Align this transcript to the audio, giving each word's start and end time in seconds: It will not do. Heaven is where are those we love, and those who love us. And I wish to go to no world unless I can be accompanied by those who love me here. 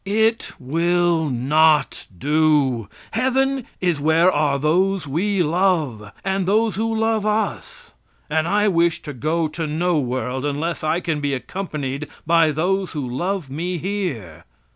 It 0.03 0.53
will 0.59 1.29
not 1.29 2.07
do. 2.17 2.89
Heaven 3.11 3.67
is 3.79 3.99
where 3.99 4.31
are 4.31 4.57
those 4.57 5.05
we 5.05 5.43
love, 5.43 6.11
and 6.25 6.47
those 6.47 6.73
who 6.75 6.97
love 6.97 7.23
us. 7.23 7.93
And 8.27 8.47
I 8.47 8.67
wish 8.67 9.03
to 9.03 9.13
go 9.13 9.47
to 9.49 9.67
no 9.67 9.99
world 9.99 10.43
unless 10.43 10.83
I 10.83 11.01
can 11.01 11.21
be 11.21 11.35
accompanied 11.35 12.07
by 12.25 12.49
those 12.51 12.93
who 12.93 13.07
love 13.07 13.51
me 13.51 13.77
here. 13.77 14.45